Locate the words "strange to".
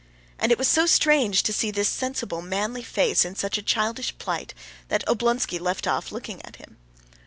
0.87-1.53